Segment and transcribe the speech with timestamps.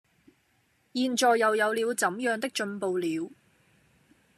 [0.95, 3.29] 現在又有了怎樣的進步了，